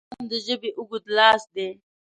[0.09, 1.69] قلم د ژبې اوږد لاس دی